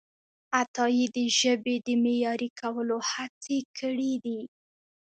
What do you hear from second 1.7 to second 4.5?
د معیاري کولو هڅې کړیدي.